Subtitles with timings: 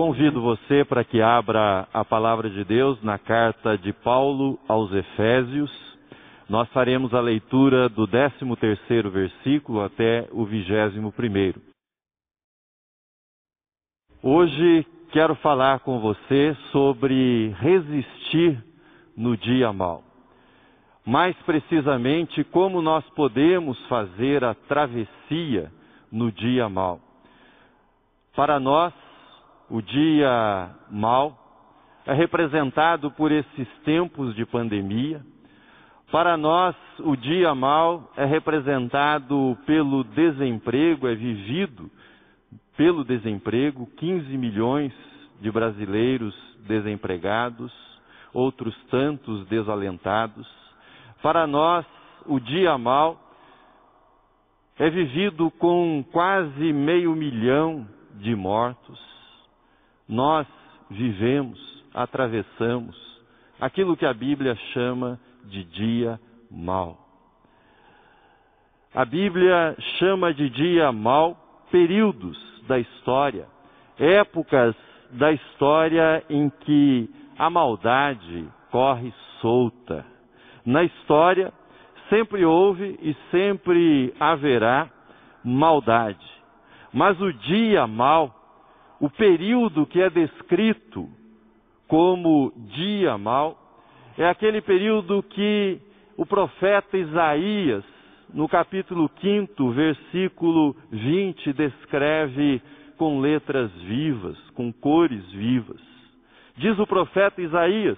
[0.00, 5.70] Convido você para que abra a palavra de Deus na carta de Paulo aos Efésios.
[6.48, 11.60] Nós faremos a leitura do 13 terceiro versículo até o vigésimo primeiro.
[14.22, 18.58] Hoje quero falar com você sobre resistir
[19.14, 20.02] no dia mal.
[21.04, 25.70] Mais precisamente, como nós podemos fazer a travessia
[26.10, 27.00] no dia mal.
[28.34, 28.94] Para nós,
[29.70, 31.38] o dia mal
[32.04, 35.24] é representado por esses tempos de pandemia.
[36.10, 41.88] Para nós, o dia mal é representado pelo desemprego, é vivido
[42.76, 44.92] pelo desemprego, 15 milhões
[45.40, 46.34] de brasileiros
[46.66, 47.72] desempregados,
[48.34, 50.48] outros tantos desalentados.
[51.22, 51.86] Para nós,
[52.26, 53.20] o dia mal
[54.76, 59.09] é vivido com quase meio milhão de mortos
[60.10, 60.44] nós
[60.90, 61.56] vivemos,
[61.94, 62.96] atravessamos
[63.60, 66.98] aquilo que a Bíblia chama de dia mau.
[68.92, 71.36] A Bíblia chama de dia mau
[71.70, 73.46] períodos da história,
[73.96, 74.74] épocas
[75.12, 80.04] da história em que a maldade corre solta.
[80.66, 81.52] Na história
[82.08, 84.90] sempre houve e sempre haverá
[85.44, 86.26] maldade.
[86.92, 88.39] Mas o dia mau
[89.00, 91.08] o período que é descrito
[91.88, 93.58] como dia mau
[94.18, 95.80] é aquele período que
[96.16, 97.82] o profeta Isaías,
[98.34, 102.60] no capítulo 5, versículo 20, descreve
[102.98, 105.80] com letras vivas, com cores vivas.
[106.58, 107.96] Diz o profeta Isaías: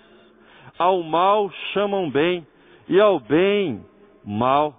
[0.79, 2.47] Ao mal chamam bem,
[2.89, 3.85] e ao bem
[4.25, 4.79] mal,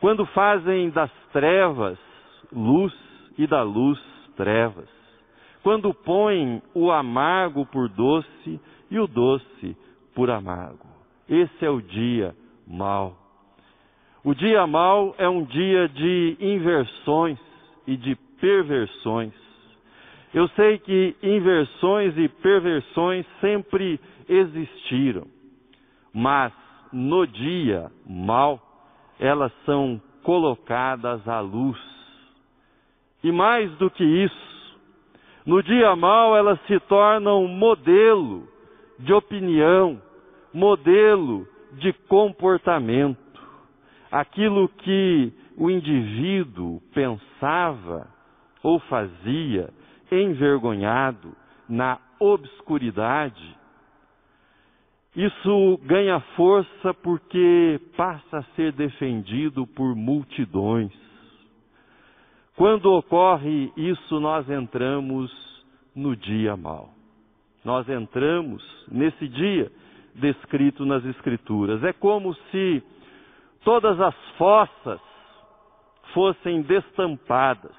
[0.00, 1.98] quando fazem das trevas
[2.52, 2.92] luz
[3.38, 3.98] e da luz
[4.36, 5.01] trevas
[5.62, 8.60] quando põem o amargo por doce
[8.90, 9.76] e o doce
[10.14, 10.86] por amargo.
[11.28, 12.34] Esse é o dia
[12.66, 13.16] mau.
[14.24, 17.38] O dia mau é um dia de inversões
[17.86, 19.32] e de perversões.
[20.34, 25.26] Eu sei que inversões e perversões sempre existiram,
[26.12, 26.52] mas
[26.92, 28.60] no dia mau
[29.18, 31.78] elas são colocadas à luz.
[33.22, 34.51] E mais do que isso,
[35.44, 38.48] no dia mal, elas se tornam modelo
[38.98, 40.00] de opinião,
[40.52, 43.18] modelo de comportamento.
[44.10, 48.06] Aquilo que o indivíduo pensava
[48.62, 49.70] ou fazia
[50.10, 51.34] envergonhado
[51.68, 53.56] na obscuridade,
[55.16, 60.92] isso ganha força porque passa a ser defendido por multidões.
[62.62, 65.32] Quando ocorre isso, nós entramos
[65.96, 66.90] no dia mau.
[67.64, 69.68] Nós entramos nesse dia
[70.14, 71.82] descrito nas Escrituras.
[71.82, 72.80] É como se
[73.64, 75.00] todas as fossas
[76.14, 77.74] fossem destampadas.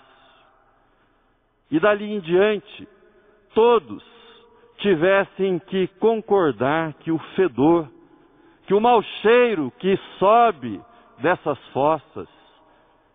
[1.71, 2.85] E dali em diante,
[3.55, 4.03] todos
[4.79, 7.87] tivessem que concordar que o fedor,
[8.67, 10.81] que o mau cheiro que sobe
[11.19, 12.27] dessas fossas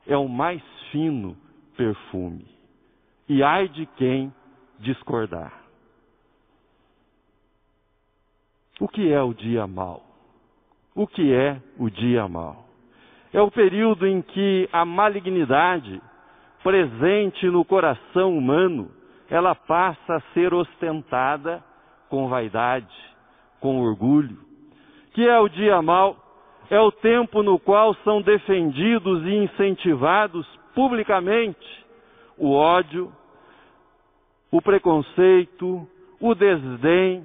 [0.07, 1.37] é o mais fino
[1.79, 2.45] perfume.
[3.29, 4.35] E ai de quem
[4.81, 5.53] discordar.
[8.81, 10.03] O que é o dia mau?
[10.95, 12.67] O que é o dia mau?
[13.33, 16.03] É o período em que a malignidade
[16.63, 18.91] presente no coração humano,
[19.31, 21.63] ela passa a ser ostentada
[22.09, 22.95] com vaidade,
[23.61, 24.39] com orgulho.
[25.13, 26.17] Que é o dia mau?
[26.71, 31.85] É o tempo no qual são defendidos e incentivados publicamente
[32.37, 33.13] o ódio,
[34.49, 35.89] o preconceito,
[36.21, 37.25] o desdém,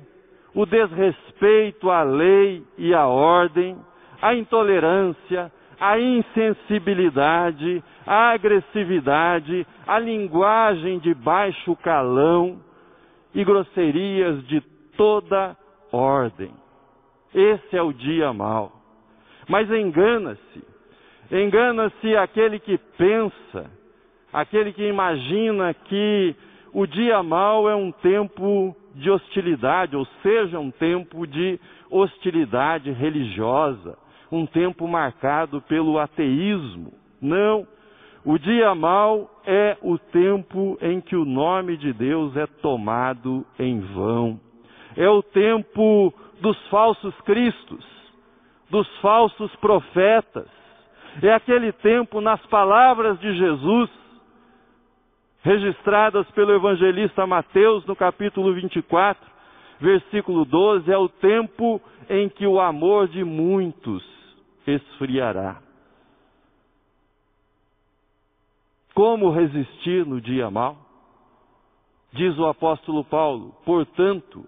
[0.55, 3.77] o desrespeito à lei e à ordem,
[4.19, 12.59] a intolerância, a insensibilidade, a agressividade, a linguagem de baixo calão
[13.35, 14.61] e grosserias de
[14.97, 15.55] toda
[15.91, 16.49] ordem.
[17.31, 18.71] Esse é o dia mau.
[19.47, 20.72] Mas engana-se
[21.33, 23.65] Engana-se aquele que pensa,
[24.31, 26.35] aquele que imagina que
[26.71, 31.59] o dia mau é um tempo de hostilidade, ou seja, um tempo de
[31.89, 33.97] hostilidade religiosa,
[34.31, 36.93] um tempo marcado pelo ateísmo.
[37.19, 37.65] Não.
[38.23, 43.79] O dia mau é o tempo em que o nome de Deus é tomado em
[43.79, 44.39] vão.
[44.95, 47.83] É o tempo dos falsos cristos,
[48.69, 50.62] dos falsos profetas,
[51.21, 53.89] é aquele tempo, nas palavras de Jesus,
[55.43, 59.23] registradas pelo evangelista Mateus no capítulo 24,
[59.79, 64.03] versículo 12, é o tempo em que o amor de muitos
[64.65, 65.61] esfriará.
[68.93, 70.77] Como resistir no dia mau?
[72.13, 74.45] Diz o apóstolo Paulo: portanto,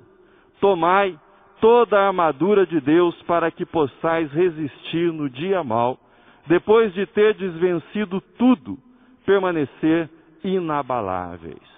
[0.62, 1.20] tomai
[1.60, 5.98] toda a armadura de Deus para que possais resistir no dia mau,
[6.47, 8.77] depois de ter desvencido tudo,
[9.25, 10.09] permanecer
[10.44, 11.75] inabaláveis.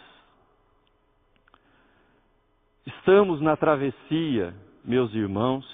[2.85, 4.53] Estamos na travessia,
[4.83, 5.65] meus irmãos,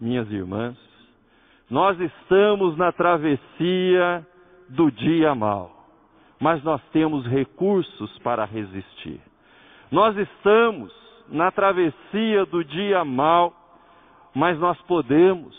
[0.00, 0.76] minhas irmãs,
[1.68, 4.26] nós estamos na travessia
[4.68, 5.88] do dia mau,
[6.40, 9.20] mas nós temos recursos para resistir.
[9.90, 10.92] Nós estamos
[11.28, 13.54] na travessia do dia mau,
[14.34, 15.56] mas nós podemos,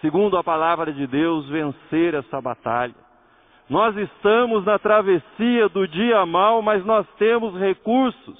[0.00, 2.94] segundo a palavra de Deus, vencer essa batalha.
[3.68, 8.38] Nós estamos na travessia do dia mau, mas nós temos recursos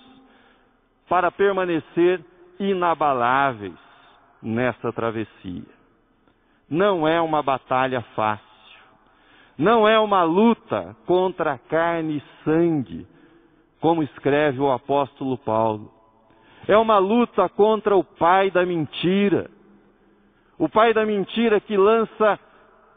[1.08, 2.24] para permanecer
[2.58, 3.78] inabaláveis
[4.42, 5.64] nessa travessia.
[6.68, 8.46] Não é uma batalha fácil.
[9.56, 13.06] Não é uma luta contra carne e sangue,
[13.80, 15.90] como escreve o apóstolo Paulo.
[16.68, 19.50] É uma luta contra o pai da mentira.
[20.58, 22.38] O pai da mentira que lança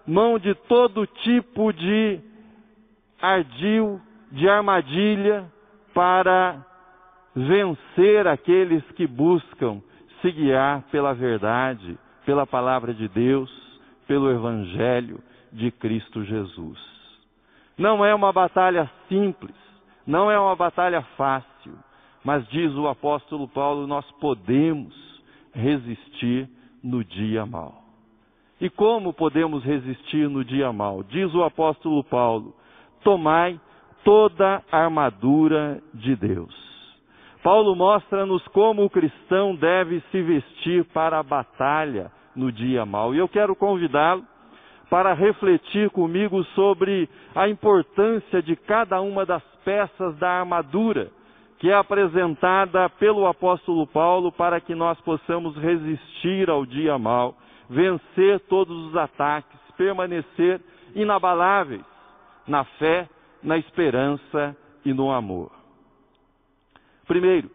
[0.05, 2.19] mão de todo tipo de
[3.21, 5.45] ardil, de armadilha
[5.93, 6.65] para
[7.35, 9.81] vencer aqueles que buscam
[10.21, 13.51] se guiar pela verdade, pela palavra de Deus,
[14.07, 15.19] pelo Evangelho
[15.51, 16.79] de Cristo Jesus.
[17.77, 19.55] Não é uma batalha simples,
[20.05, 21.73] não é uma batalha fácil,
[22.23, 24.93] mas diz o apóstolo Paulo, nós podemos
[25.53, 26.49] resistir
[26.83, 27.81] no dia mau.
[28.59, 31.03] E como podemos resistir no dia mau?
[31.03, 32.53] Diz o apóstolo Paulo:
[33.03, 33.59] tomai
[34.03, 36.55] toda a armadura de Deus.
[37.43, 43.15] Paulo mostra-nos como o cristão deve se vestir para a batalha no dia mau.
[43.15, 44.23] E eu quero convidá-lo
[44.91, 51.09] para refletir comigo sobre a importância de cada uma das peças da armadura
[51.61, 57.37] que é apresentada pelo apóstolo Paulo para que nós possamos resistir ao dia mau,
[57.69, 60.59] vencer todos os ataques, permanecer
[60.95, 61.83] inabaláveis
[62.47, 63.07] na fé,
[63.43, 65.51] na esperança e no amor.
[67.05, 67.51] Primeiro,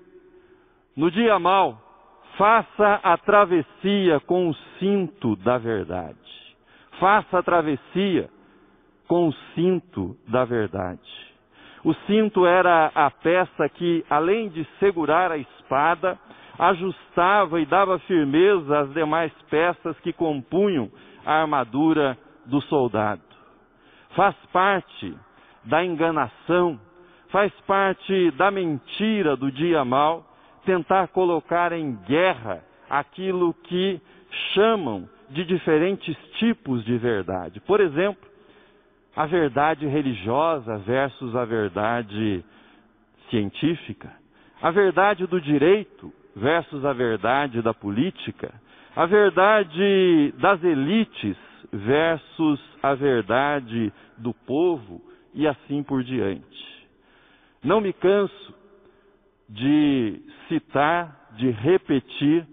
[0.96, 1.76] no dia mau,
[2.38, 6.16] faça a travessia com o cinto da verdade.
[7.00, 8.30] Faça a travessia
[9.08, 11.00] com o cinto da verdade.
[11.86, 16.18] O cinto era a peça que, além de segurar a espada,
[16.58, 20.90] ajustava e dava firmeza às demais peças que compunham
[21.24, 23.22] a armadura do soldado.
[24.16, 25.16] Faz parte
[25.62, 26.76] da enganação,
[27.28, 30.26] faz parte da mentira do dia mau,
[30.64, 34.00] tentar colocar em guerra aquilo que
[34.54, 37.60] chamam de diferentes tipos de verdade.
[37.60, 38.25] Por exemplo,
[39.16, 42.44] a verdade religiosa versus a verdade
[43.30, 44.12] científica,
[44.60, 48.52] a verdade do direito versus a verdade da política,
[48.94, 51.36] a verdade das elites
[51.72, 55.00] versus a verdade do povo
[55.32, 56.86] e assim por diante.
[57.64, 58.54] Não me canso
[59.48, 62.46] de citar, de repetir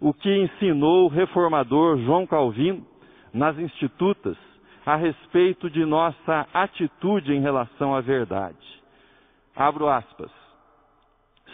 [0.00, 2.84] o que ensinou o reformador João Calvino
[3.32, 4.36] nas Institutas
[4.84, 8.56] a respeito de nossa atitude em relação à verdade.
[9.54, 10.30] Abro aspas.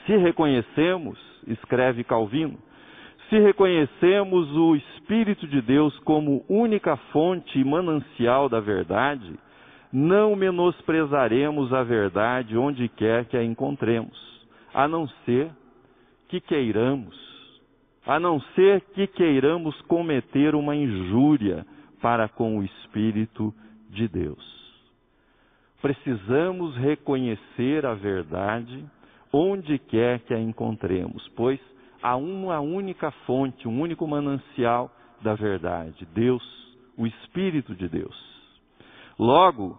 [0.07, 2.59] Se reconhecemos, escreve Calvino,
[3.29, 9.37] se reconhecemos o Espírito de Deus como única fonte e manancial da verdade,
[9.93, 14.17] não menosprezaremos a verdade onde quer que a encontremos,
[14.73, 15.51] a não ser
[16.29, 17.17] que queiramos,
[18.07, 21.67] a não ser que queiramos cometer uma injúria
[22.01, 23.55] para com o Espírito
[23.91, 24.57] de Deus.
[25.81, 28.85] Precisamos reconhecer a verdade
[29.33, 31.61] onde quer que a encontremos, pois
[32.03, 34.91] há uma única fonte, um único manancial
[35.23, 36.43] da verdade: Deus,
[36.97, 38.17] o Espírito de Deus.
[39.19, 39.79] Logo,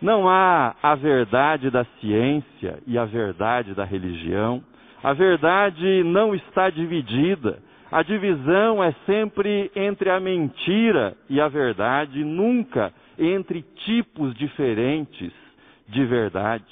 [0.00, 4.62] não há a verdade da ciência e a verdade da religião.
[5.02, 12.24] A verdade não está dividida a divisão é sempre entre a mentira e a verdade,
[12.24, 15.30] nunca entre tipos diferentes
[15.88, 16.64] de verdade.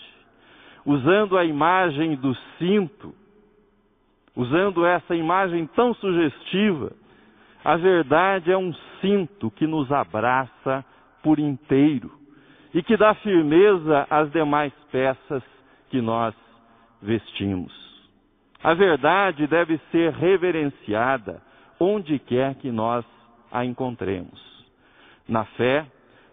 [0.87, 3.15] Usando a imagem do cinto,
[4.35, 6.93] usando essa imagem tão sugestiva,
[7.63, 8.73] a verdade é um
[9.03, 10.83] cinto que nos abraça
[11.23, 12.11] por inteiro
[12.73, 15.43] e que dá firmeza às demais peças
[15.91, 16.35] que nós
[17.03, 17.90] vestimos.
[18.63, 21.41] A verdade deve ser reverenciada
[21.79, 23.05] onde quer que nós
[23.51, 24.39] a encontremos.
[25.27, 25.87] Na fé,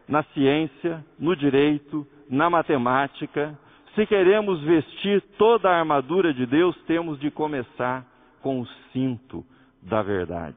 [0.08, 3.58] na ciência, no direito, na matemática.
[3.96, 8.06] Se queremos vestir toda a armadura de Deus, temos de começar
[8.42, 9.46] com o cinto
[9.82, 10.56] da verdade.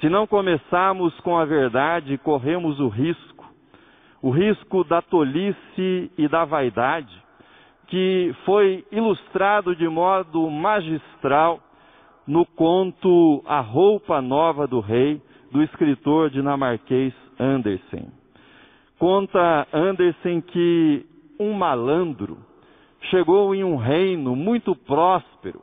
[0.00, 3.46] Se não começarmos com a verdade, corremos o risco,
[4.22, 7.14] o risco da tolice e da vaidade,
[7.90, 11.60] que foi ilustrado de modo magistral
[12.24, 15.20] no conto A Roupa Nova do Rei,
[15.50, 18.06] do escritor dinamarquês Andersen.
[18.96, 21.04] Conta Andersen que
[21.38, 22.38] um malandro
[23.10, 25.60] chegou em um reino muito próspero,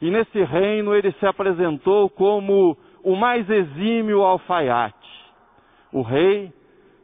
[0.00, 4.96] e nesse reino ele se apresentou como o mais exímio alfaiate.
[5.92, 6.50] O rei,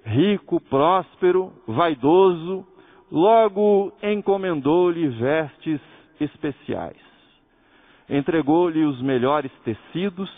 [0.04, 2.64] rico, próspero, vaidoso,
[3.10, 5.80] Logo encomendou-lhe vestes
[6.20, 6.96] especiais.
[8.08, 10.30] Entregou-lhe os melhores tecidos,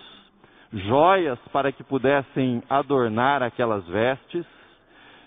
[0.73, 4.47] joias para que pudessem adornar aquelas vestes,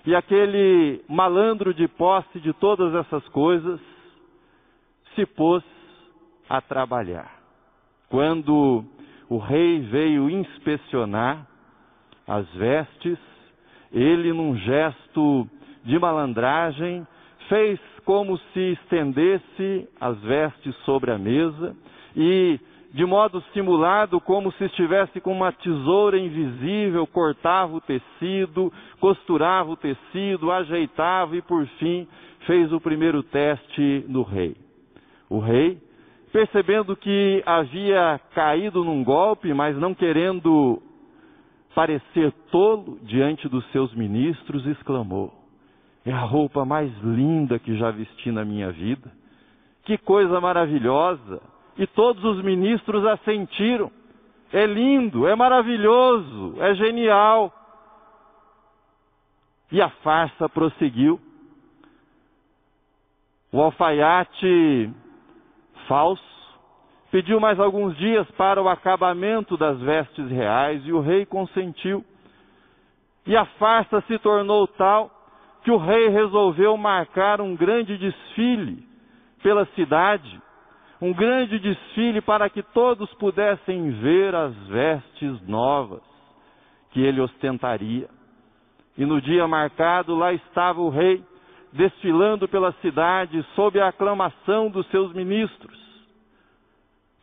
[0.05, 3.79] e aquele malandro de posse de todas essas coisas
[5.15, 5.63] se pôs
[6.49, 7.39] a trabalhar.
[8.09, 8.83] Quando
[9.29, 11.47] o rei veio inspecionar
[12.27, 13.17] as vestes,
[13.91, 15.47] ele, num gesto
[15.83, 17.07] de malandragem,
[17.47, 21.75] fez como se estendesse as vestes sobre a mesa
[22.15, 22.59] e,
[22.93, 29.77] de modo simulado, como se estivesse com uma tesoura invisível, cortava o tecido, costurava o
[29.77, 32.07] tecido, ajeitava e, por fim,
[32.45, 34.55] fez o primeiro teste no rei.
[35.29, 35.79] O rei,
[36.31, 40.81] percebendo que havia caído num golpe, mas não querendo
[41.73, 45.42] parecer tolo diante dos seus ministros, exclamou:
[46.05, 49.11] é a roupa mais linda que já vesti na minha vida.
[49.83, 51.41] Que coisa maravilhosa!
[51.77, 53.91] E todos os ministros assentiram.
[54.51, 57.51] É lindo, é maravilhoso, é genial.
[59.71, 61.19] E a farsa prosseguiu.
[63.51, 64.91] O alfaiate
[65.87, 66.21] falso
[67.11, 72.03] pediu mais alguns dias para o acabamento das vestes reais e o rei consentiu.
[73.25, 75.12] E a farsa se tornou tal
[75.63, 78.85] que o rei resolveu marcar um grande desfile
[79.41, 80.41] pela cidade,
[81.01, 86.01] um grande desfile para que todos pudessem ver as vestes novas
[86.91, 88.09] que ele ostentaria.
[88.97, 91.23] E no dia marcado, lá estava o rei,
[91.71, 95.81] desfilando pela cidade sob a aclamação dos seus ministros.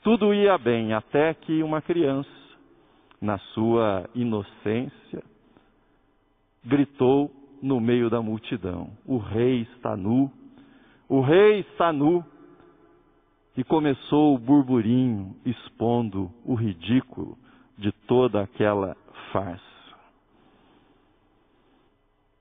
[0.03, 2.29] Tudo ia bem, até que uma criança,
[3.21, 5.23] na sua inocência,
[6.65, 7.31] gritou
[7.62, 8.90] no meio da multidão.
[9.07, 10.31] O rei está nu,
[11.09, 12.25] o rei está nu.
[13.57, 17.37] E começou o burburinho, expondo o ridículo
[17.76, 18.97] de toda aquela
[19.33, 19.71] farsa.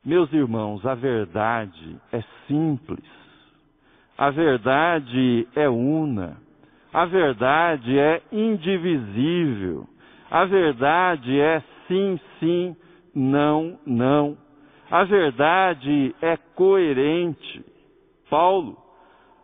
[0.06, 3.04] Meus irmãos, a verdade é simples,
[4.18, 6.38] a verdade é una,
[6.94, 9.88] a verdade é indivisível,
[10.32, 12.76] a verdade é sim, sim,
[13.14, 14.38] não, não.
[14.92, 17.64] A verdade é coerente.
[18.30, 18.78] Paulo,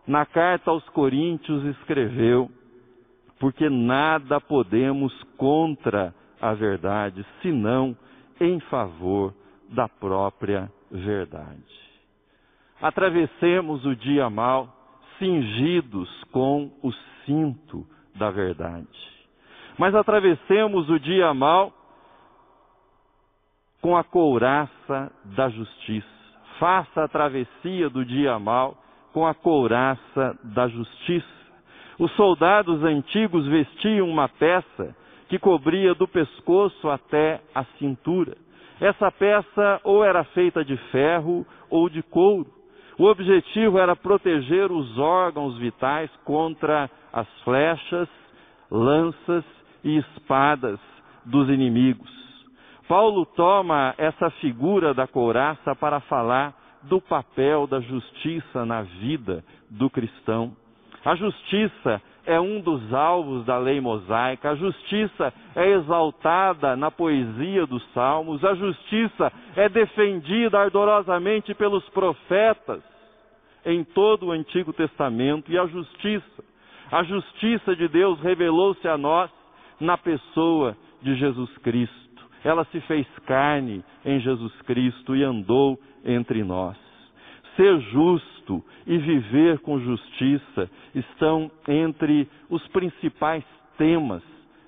[0.08, 2.50] na carta aos Coríntios, escreveu:
[3.40, 7.96] porque nada podemos contra a verdade, senão
[8.40, 9.34] em favor
[9.70, 11.64] da própria verdade.
[12.82, 14.76] Atravessemos o dia mal
[15.18, 16.92] cingidos com o
[17.26, 17.86] cinto
[18.16, 18.88] da verdade.
[19.78, 21.74] Mas atravessemos o dia mal
[23.86, 26.08] com a couraça da justiça.
[26.58, 28.76] Faça a travessia do dia mal
[29.14, 31.28] com a couraça da justiça.
[32.00, 34.96] Os soldados antigos vestiam uma peça
[35.30, 38.36] que cobria do pescoço até a cintura.
[38.82, 42.50] Essa peça ou era feita de ferro ou de couro.
[42.98, 48.10] O objetivo era proteger os órgãos vitais contra as flechas,
[48.72, 49.46] lanças
[49.84, 50.80] e espadas
[51.24, 52.25] dos inimigos.
[52.88, 59.90] Paulo toma essa figura da couraça para falar do papel da justiça na vida do
[59.90, 60.56] cristão.
[61.04, 67.66] A justiça é um dos alvos da lei mosaica, a justiça é exaltada na poesia
[67.66, 72.84] dos salmos, a justiça é defendida ardorosamente pelos profetas
[73.66, 76.44] em todo o Antigo Testamento, e a justiça,
[76.92, 79.32] a justiça de Deus revelou-se a nós
[79.80, 82.05] na pessoa de Jesus Cristo
[82.44, 86.78] ela se fez carne em Jesus Cristo e andou entre nós.
[87.56, 93.44] Ser justo e viver com justiça estão entre os principais
[93.78, 94.22] temas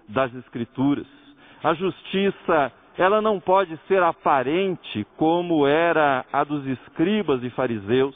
[0.08, 1.06] das Escrituras.
[1.64, 8.16] A justiça, ela não pode ser aparente como era a dos escribas e fariseus.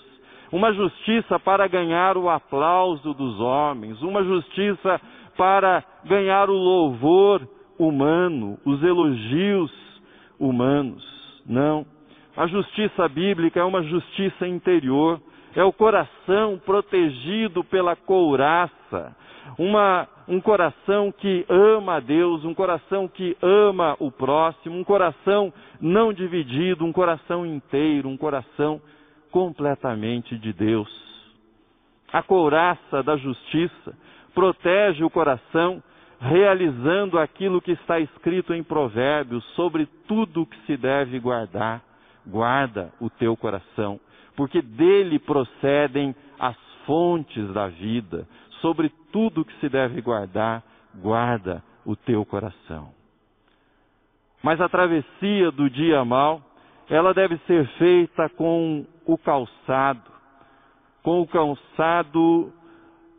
[0.51, 4.99] Uma justiça para ganhar o aplauso dos homens, uma justiça
[5.37, 7.47] para ganhar o louvor
[7.85, 9.71] humano, os elogios
[10.39, 11.03] humanos.
[11.45, 11.85] Não.
[12.35, 15.19] A justiça bíblica é uma justiça interior,
[15.55, 19.15] é o coração protegido pela couraça,
[19.57, 25.51] uma, um coração que ama a Deus, um coração que ama o próximo, um coração
[25.81, 28.81] não dividido, um coração inteiro, um coração
[29.29, 30.89] completamente de Deus.
[32.13, 33.93] A couraça da justiça
[34.33, 35.81] protege o coração,
[36.21, 41.81] realizando aquilo que está escrito em Provérbios sobre tudo o que se deve guardar.
[42.25, 43.99] Guarda o teu coração,
[44.35, 48.27] porque dele procedem as fontes da vida.
[48.61, 50.61] Sobre tudo o que se deve guardar,
[50.93, 52.89] guarda o teu coração.
[54.43, 56.39] Mas a travessia do dia mal,
[56.87, 60.11] ela deve ser feita com o calçado,
[61.01, 62.53] com o calçado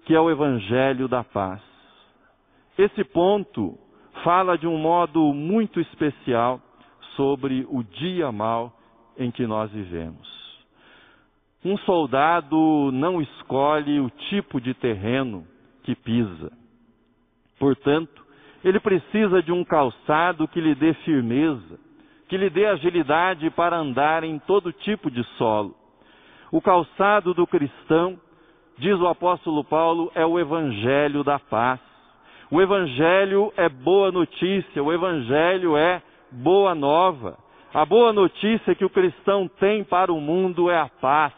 [0.05, 1.72] que é o Evangelho da Paz.
[2.83, 3.79] Esse ponto
[4.25, 6.61] fala de um modo muito especial
[7.15, 8.77] sobre o dia mal
[9.17, 10.29] em que nós vivemos.
[11.65, 15.47] Um soldado não escolhe o tipo de terreno
[15.85, 16.51] que pisa.
[17.57, 18.21] Portanto,
[18.65, 21.79] ele precisa de um calçado que lhe dê firmeza,
[22.29, 25.77] que lhe dê agilidade para andar em todo tipo de solo.
[26.51, 28.19] O calçado do cristão
[28.77, 31.92] diz o apóstolo Paulo, é o evangelho da paz.
[32.53, 37.39] O evangelho é boa notícia, o evangelho é boa nova.
[37.73, 41.33] A boa notícia que o cristão tem para o mundo é a paz.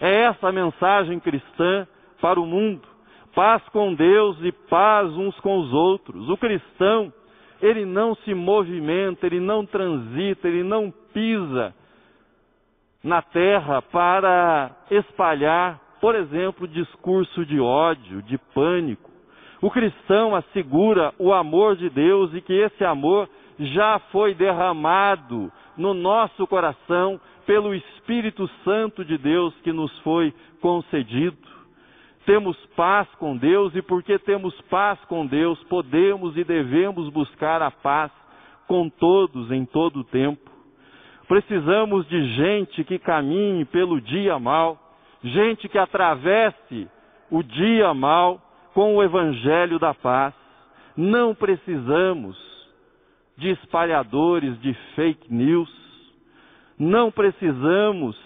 [0.00, 1.84] É essa a mensagem cristã
[2.20, 2.86] para o mundo.
[3.34, 6.28] Paz com Deus e paz uns com os outros.
[6.28, 7.12] O cristão,
[7.60, 11.74] ele não se movimenta, ele não transita, ele não pisa
[13.02, 19.07] na terra para espalhar, por exemplo, discurso de ódio, de pânico.
[19.60, 25.92] O cristão assegura o amor de Deus e que esse amor já foi derramado no
[25.94, 31.36] nosso coração pelo Espírito Santo de Deus que nos foi concedido.
[32.24, 37.70] Temos paz com Deus e porque temos paz com Deus, podemos e devemos buscar a
[37.70, 38.12] paz
[38.66, 40.50] com todos em todo o tempo.
[41.26, 44.78] Precisamos de gente que caminhe pelo dia mal,
[45.24, 46.86] gente que atravesse
[47.30, 48.40] o dia mal
[48.78, 50.32] com o evangelho da paz.
[50.96, 52.38] Não precisamos
[53.36, 55.68] de espalhadores de fake news.
[56.78, 58.16] Não precisamos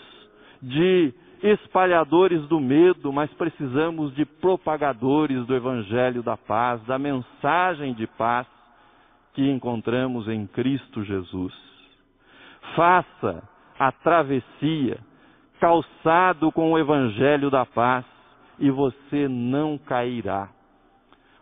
[0.61, 1.11] de
[1.43, 8.47] espalhadores do medo, mas precisamos de propagadores do evangelho da paz, da mensagem de paz
[9.33, 11.55] que encontramos em Cristo Jesus.
[12.77, 13.43] Faça
[13.79, 14.99] a travessia,
[15.59, 18.05] calçado com o evangelho da paz,
[18.63, 20.49] e você não cairá.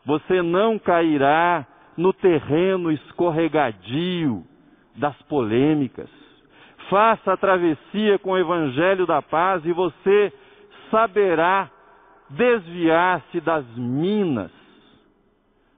[0.07, 4.43] Você não cairá no terreno escorregadio
[4.97, 6.09] das polêmicas.
[6.89, 10.33] Faça a travessia com o evangelho da paz e você
[10.91, 11.71] saberá
[12.31, 14.51] desviar-se das minas,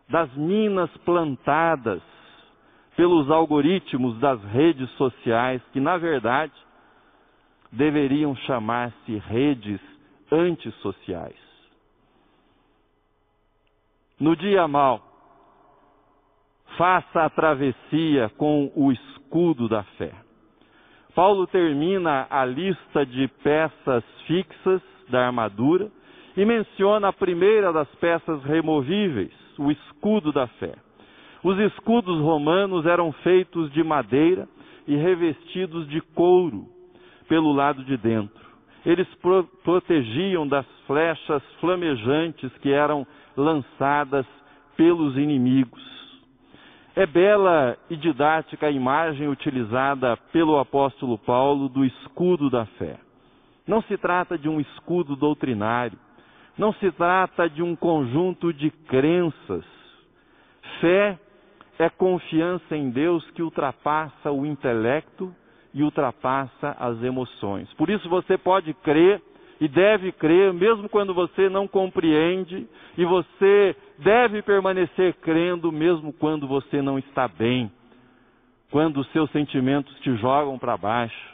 [0.08, 2.00] das minas plantadas
[2.96, 6.52] pelos algoritmos das redes sociais, que na verdade
[7.72, 9.80] deveriam chamar-se redes
[10.32, 11.36] antissociais.
[14.18, 15.02] No dia mal,
[16.78, 20.12] faça a travessia com o escudo da fé.
[21.14, 25.90] Paulo termina a lista de peças fixas da armadura
[26.36, 30.74] e menciona a primeira das peças removíveis, o escudo da fé.
[31.42, 34.48] Os escudos romanos eram feitos de madeira
[34.86, 36.66] e revestidos de couro
[37.28, 38.41] pelo lado de dentro.
[38.84, 44.26] Eles pro protegiam das flechas flamejantes que eram lançadas
[44.76, 45.82] pelos inimigos.
[46.94, 52.98] É bela e didática a imagem utilizada pelo apóstolo Paulo do escudo da fé.
[53.66, 55.98] Não se trata de um escudo doutrinário,
[56.58, 59.64] não se trata de um conjunto de crenças.
[60.80, 61.18] Fé
[61.78, 65.34] é confiança em Deus que ultrapassa o intelecto
[65.74, 67.72] e ultrapassa as emoções.
[67.74, 69.22] Por isso você pode crer
[69.60, 72.66] e deve crer, mesmo quando você não compreende,
[72.98, 77.70] e você deve permanecer crendo, mesmo quando você não está bem,
[78.70, 81.32] quando os seus sentimentos te jogam para baixo.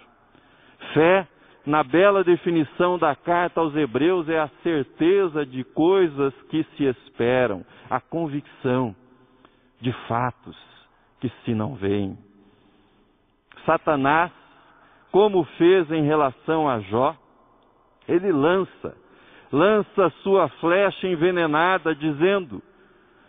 [0.93, 1.27] Fé
[1.69, 7.65] na bela definição da carta aos Hebreus, é a certeza de coisas que se esperam,
[7.91, 8.97] a convicção
[9.79, 10.57] de fatos
[11.21, 12.17] que se não veem.
[13.69, 14.33] Satanás,
[15.13, 17.15] como fez em relação a Jó,
[18.09, 18.97] ele lança,
[19.53, 22.63] lança sua flecha envenenada, dizendo: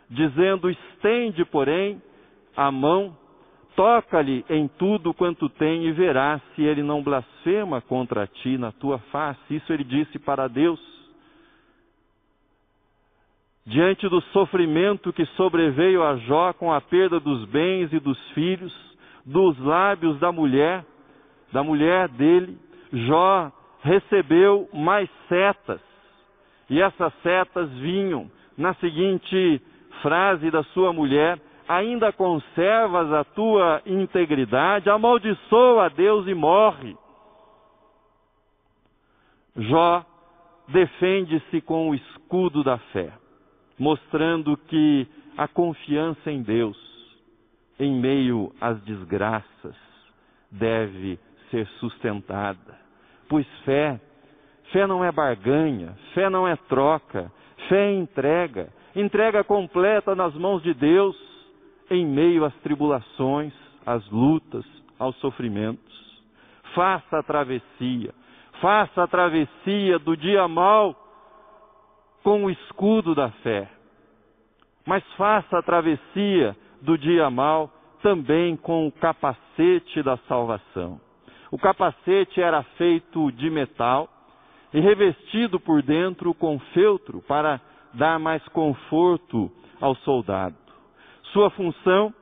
[0.10, 2.02] dizendo: estende, porém,
[2.56, 3.17] a mão,
[3.75, 8.97] toca-lhe em tudo quanto tem e verás se ele não blasfema contra ti na tua
[9.12, 9.56] face.
[9.58, 10.80] Isso ele disse para Deus.
[13.65, 18.88] Diante do sofrimento que sobreveio a Jó com a perda dos bens e dos filhos,
[19.30, 20.84] dos lábios da mulher,
[21.54, 22.58] da mulher dele,
[22.92, 25.82] Jó recebeu mais setas.
[26.70, 29.62] E essas setas vinham na seguinte
[30.02, 36.96] frase da sua mulher: ainda conservas a tua integridade, amaldiçoa a Deus e morre.
[39.56, 40.04] Jó
[40.68, 43.12] defende-se com o escudo da fé,
[43.78, 46.78] mostrando que a confiança em Deus,
[47.80, 49.76] em meio às desgraças,
[50.52, 51.18] deve
[51.50, 52.78] ser sustentada.
[53.28, 54.00] Pois fé,
[54.72, 57.32] fé não é barganha, fé não é troca,
[57.70, 61.15] fé é entrega, entrega completa nas mãos de Deus
[61.89, 63.54] em meio às tribulações,
[63.86, 64.65] às lutas,
[64.98, 65.88] aos sofrimentos.
[66.76, 68.13] Faça a travessia,
[68.62, 70.96] faça a travessia do dia mal
[72.24, 73.70] com o escudo da fé.
[74.86, 81.00] Mas faça a travessia do dia mal também com o capacete da salvação.
[81.52, 84.08] O capacete era feito de metal
[84.74, 87.60] e revestido por dentro com feltro para
[87.94, 90.56] dar mais conforto ao soldado.
[91.34, 92.13] Sua função,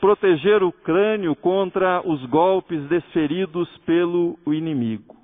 [0.00, 5.16] proteger o crânio contra os golpes desferidos pelo inimigo.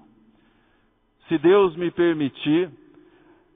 [1.29, 2.70] Se Deus me permitir,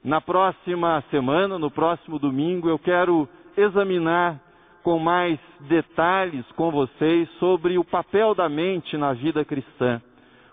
[0.03, 4.41] na próxima semana, no próximo domingo, eu quero examinar
[4.83, 10.01] com mais detalhes com vocês sobre o papel da mente na vida cristã.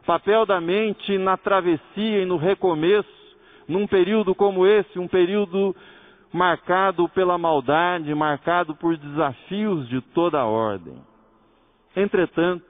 [0.03, 3.09] O papel da mente na travessia e no recomeço,
[3.67, 5.75] num período como esse, um período
[6.33, 10.95] marcado pela maldade, marcado por desafios de toda a ordem.
[11.97, 12.65] Entretanto,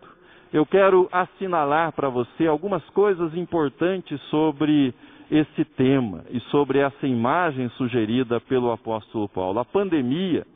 [0.53, 4.94] eu quero assinalar para você algumas coisas importantes sobre
[5.31, 9.59] esse tema e sobre essa imagem sugerida pelo apóstolo Paulo.
[9.59, 10.47] A pandemia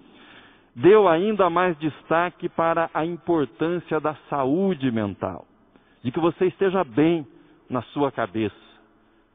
[0.75, 5.47] deu ainda mais destaque para a importância da saúde mental,
[6.03, 7.27] de que você esteja bem
[7.69, 8.55] na sua cabeça,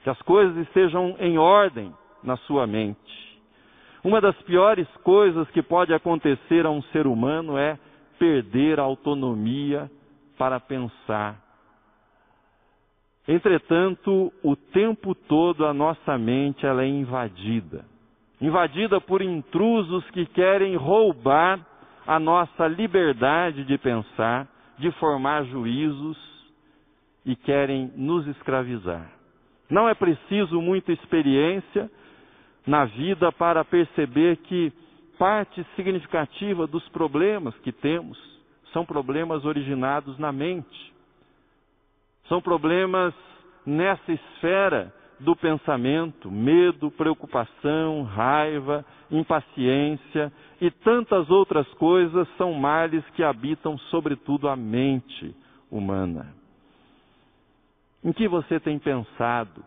[0.04, 3.38] que as coisas estejam em ordem na sua mente.
[4.04, 7.78] Uma das piores coisas que pode acontecer a um ser humano é
[8.17, 9.89] perder a autonomia
[10.38, 11.41] para pensar.
[13.28, 17.84] Entretanto, o tempo todo a nossa mente ela é invadida.
[18.39, 21.60] Invadida por intrusos que querem roubar
[22.06, 24.47] a nossa liberdade de pensar,
[24.78, 26.17] de formar juízos
[27.26, 29.12] e querem nos escravizar.
[29.69, 31.89] Não é preciso muita experiência
[32.65, 34.71] na vida para perceber que
[35.17, 38.17] parte significativa dos problemas que temos
[38.71, 40.93] são problemas originados na mente.
[42.30, 43.13] São problemas
[43.65, 53.24] nessa esfera do pensamento, medo, preocupação, raiva, impaciência e tantas outras coisas são males que
[53.24, 55.36] habitam sobretudo a mente
[55.72, 56.34] humana.
[58.04, 59.64] Em que você tem pensado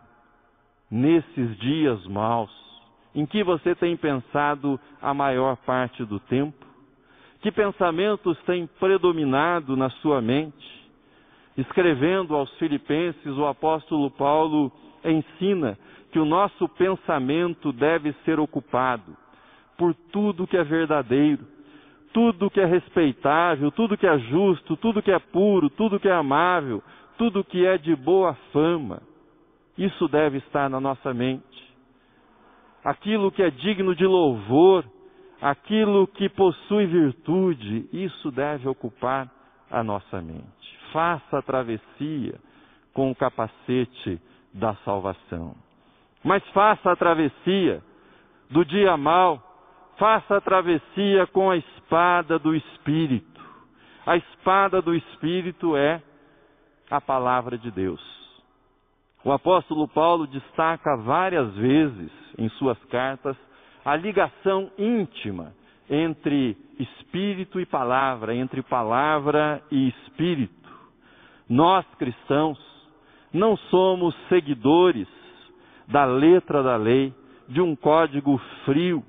[0.89, 2.51] nesses dias maus?
[3.13, 6.65] Em que você tem pensado a maior parte do tempo?
[7.41, 10.81] Que pensamentos têm predominado na sua mente?
[11.57, 14.71] Escrevendo aos Filipenses, o apóstolo Paulo
[15.03, 15.77] ensina
[16.11, 19.15] que o nosso pensamento deve ser ocupado
[19.77, 21.45] por tudo que é verdadeiro,
[22.13, 26.13] tudo que é respeitável, tudo que é justo, tudo que é puro, tudo que é
[26.13, 26.83] amável,
[27.17, 29.01] tudo que é de boa fama.
[29.77, 31.51] Isso deve estar na nossa mente
[32.83, 34.83] aquilo que é digno de louvor,
[35.41, 39.29] aquilo que possui virtude, isso deve ocupar
[39.69, 40.79] a nossa mente.
[40.91, 42.35] Faça a travessia
[42.93, 44.19] com o capacete
[44.53, 45.55] da salvação.
[46.23, 47.81] Mas faça a travessia
[48.49, 49.41] do dia mal,
[49.97, 53.41] faça a travessia com a espada do Espírito.
[54.05, 56.01] A espada do Espírito é
[56.89, 58.01] a palavra de Deus.
[59.23, 63.37] O apóstolo Paulo destaca várias vezes em suas cartas
[63.85, 65.53] a ligação íntima
[65.89, 70.69] entre espírito e palavra, entre palavra e espírito.
[71.49, 72.57] Nós cristãos
[73.33, 75.07] Não somos seguidores
[75.87, 77.13] da letra da lei,
[77.47, 79.03] de um código frio.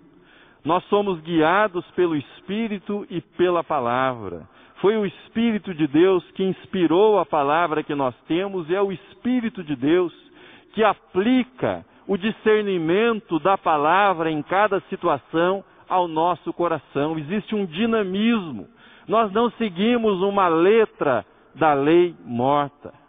[0.65, 4.49] Nós somos guiados pelo Espírito e pela palavra.
[4.77, 8.93] Foi o Espírito de Deus que inspirou a palavra que nós temos e é o
[8.93, 10.13] Espírito de Deus
[10.73, 17.19] que aplica o discernimento da palavra em cada situação ao nosso coração.
[17.19, 18.67] Existe um dinamismo.
[19.07, 23.02] Nós não seguimos uma letra da lei morta.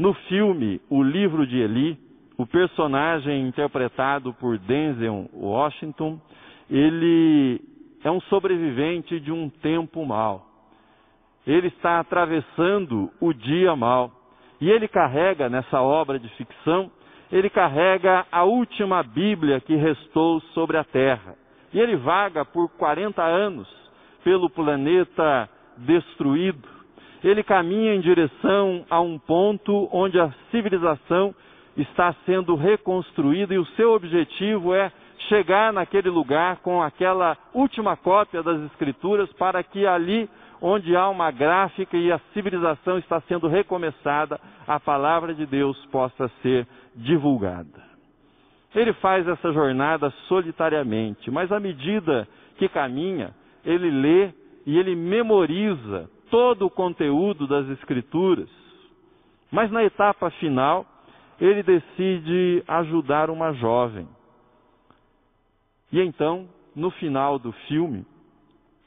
[0.00, 1.98] No filme O Livro de Eli,
[2.38, 6.18] o personagem interpretado por Denzel Washington,
[6.70, 7.60] ele
[8.02, 10.46] é um sobrevivente de um tempo mau.
[11.46, 14.10] Ele está atravessando o dia mau.
[14.58, 16.90] E ele carrega nessa obra de ficção,
[17.30, 21.36] ele carrega a última Bíblia que restou sobre a terra.
[21.74, 23.68] E ele vaga por 40 anos
[24.24, 26.79] pelo planeta destruído.
[27.22, 31.34] Ele caminha em direção a um ponto onde a civilização
[31.76, 34.90] está sendo reconstruída e o seu objetivo é
[35.28, 40.28] chegar naquele lugar com aquela última cópia das Escrituras para que ali
[40.60, 46.28] onde há uma gráfica e a civilização está sendo recomeçada, a palavra de Deus possa
[46.42, 47.90] ser divulgada.
[48.74, 54.30] Ele faz essa jornada solitariamente, mas à medida que caminha, ele lê
[54.66, 58.48] e ele memoriza todo o conteúdo das Escrituras.
[59.50, 60.86] Mas na etapa final,
[61.40, 64.06] ele decide ajudar uma jovem.
[65.92, 68.06] E então, no final do filme,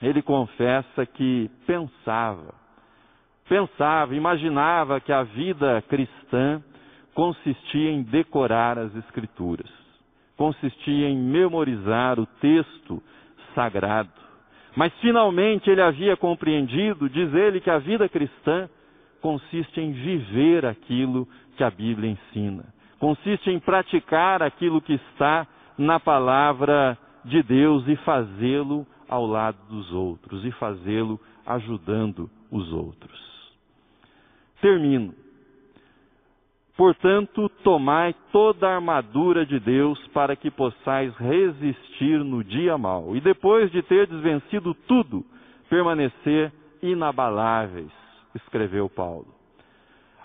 [0.02, 2.54] ele confessa que pensava,
[3.48, 6.64] pensava, imaginava que a vida cristã
[7.14, 9.70] consistia em decorar as Escrituras,
[10.38, 13.02] consistia em memorizar o texto
[13.54, 14.23] sagrado.
[14.76, 18.68] Mas finalmente ele havia compreendido, diz ele, que a vida cristã
[19.22, 22.66] consiste em viver aquilo que a Bíblia ensina,
[23.00, 29.92] consiste em praticar aquilo que está na palavra de Deus e fazê-lo ao lado dos
[29.94, 33.22] outros e fazê-lo ajudando os outros.
[34.60, 35.23] Termino.
[36.76, 43.22] Portanto, tomai toda a armadura de Deus para que possais resistir no dia mau, e
[43.22, 45.24] depois de terdes vencido tudo,
[45.70, 47.92] permanecer inabaláveis,
[48.36, 49.28] escreveu Paulo.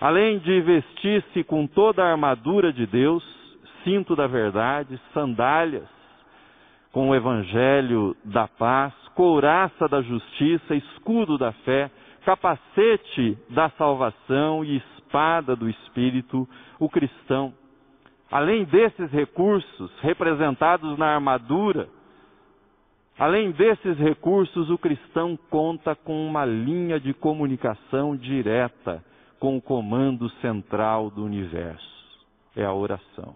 [0.00, 3.22] Além de vestir-se com toda a armadura de Deus,
[3.84, 5.88] cinto da verdade, sandálias,
[6.92, 11.90] com o evangelho da paz, couraça da justiça, escudo da fé,
[12.24, 14.76] capacete da salvação e
[15.08, 16.46] espada do espírito,
[16.78, 17.52] o cristão.
[18.30, 21.88] Além desses recursos representados na armadura,
[23.18, 29.02] além desses recursos, o cristão conta com uma linha de comunicação direta
[29.40, 31.88] com o comando central do universo.
[32.54, 33.34] É a oração.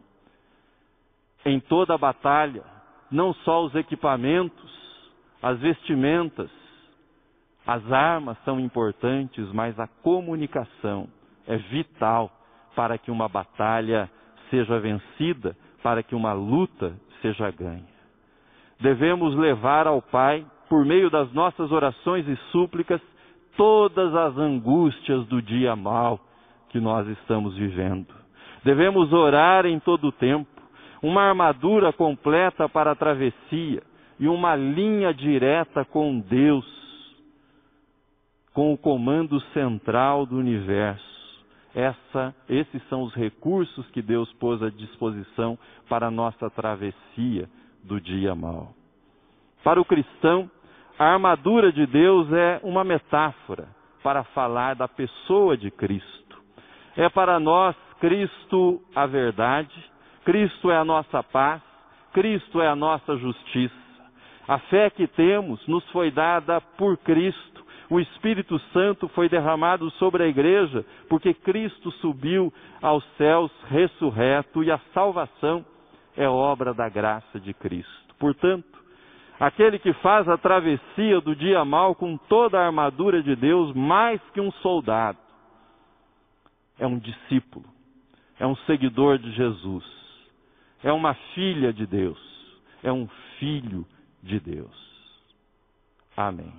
[1.45, 2.63] Em toda a batalha,
[3.11, 4.71] não só os equipamentos,
[5.43, 6.51] as vestimentas,
[7.67, 11.09] as armas são importantes, mas a comunicação
[11.47, 12.31] é vital
[12.75, 14.11] para que uma batalha
[14.51, 17.93] seja vencida, para que uma luta seja ganha.
[18.81, 23.01] Devemos levar ao Pai, por meio das nossas orações e súplicas,
[23.57, 26.19] todas as angústias do dia mal
[26.71, 28.13] que nós estamos vivendo.
[28.65, 30.49] Devemos orar em todo o tempo,
[31.03, 33.83] uma armadura completa para a travessia
[34.19, 36.67] e uma linha direta com Deus,
[38.55, 41.12] com o comando central do universo.
[41.75, 45.59] Essa, esses são os recursos que Deus pôs à disposição
[45.89, 47.49] para a nossa travessia
[47.83, 48.75] do dia mau.
[49.65, 50.51] Para o cristão,
[50.99, 53.69] a armadura de Deus é uma metáfora
[54.03, 56.37] para falar da pessoa de Cristo.
[56.97, 59.75] É para nós Cristo a verdade,
[60.25, 61.63] Cristo é a nossa paz,
[62.13, 63.75] Cristo é a nossa justiça.
[64.47, 67.52] A fé que temos nos foi dada por Cristo.
[67.93, 74.71] O Espírito Santo foi derramado sobre a igreja porque Cristo subiu aos céus ressurreto e
[74.71, 75.65] a salvação
[76.17, 78.15] é obra da graça de Cristo.
[78.19, 78.79] Portanto,
[79.39, 84.21] aquele que faz a travessia do dia mal com toda a armadura de Deus, mais
[84.33, 85.19] que um soldado,
[86.79, 87.67] é um discípulo,
[88.41, 90.03] é um seguidor de Jesus
[90.83, 92.19] é uma filha de Deus,
[92.83, 93.07] é um
[93.39, 93.87] filho
[94.23, 94.75] de Deus.
[96.17, 96.53] Amém.